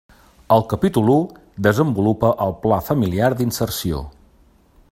El 0.55 0.63
capítol 0.71 1.11
u 1.15 1.17
desenvolupa 1.69 2.33
el 2.47 2.57
pla 2.67 2.83
familiar 2.89 3.33
d'inserció. 3.43 4.05